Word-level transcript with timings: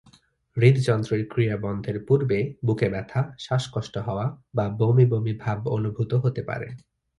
হৃদযন্ত্রের 0.57 1.21
ক্রিয়া 1.27 1.57
বন্ধের 1.57 1.97
পূর্বে 2.07 2.39
বুকে 2.65 2.87
ব্যথা, 2.89 3.21
শ্বাসকষ্ট 3.39 3.95
হওয়া 3.97 4.25
বা 4.55 4.65
বমি 4.69 5.05
বমি 5.05 5.33
ভাব 5.37 5.59
অনুভূত 5.67 6.11
হতে 6.13 6.41
পারে। 6.43 6.67